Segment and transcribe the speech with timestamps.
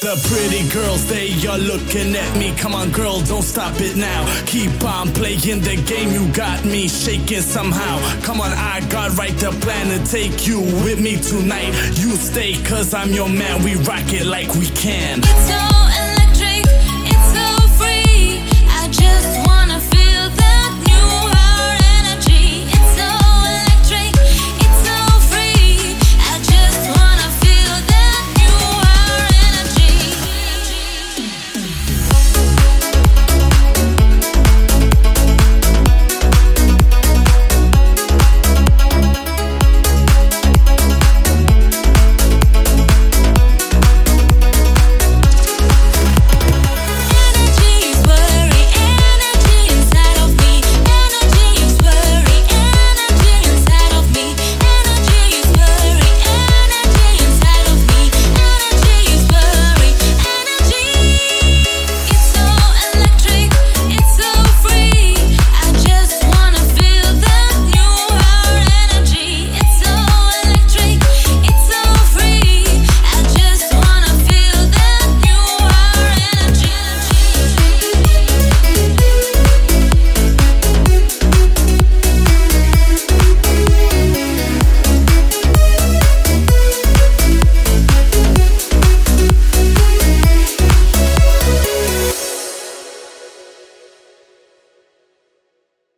[0.00, 2.54] The pretty girls, they are looking at me.
[2.56, 4.22] Come on, girl, don't stop it now.
[4.46, 7.98] Keep on playing the game, you got me shaking somehow.
[8.22, 11.74] Come on, I got right the plan to take you with me tonight.
[11.98, 15.18] You stay, cause I'm your man, we rock it like we can.
[15.18, 15.87] It's all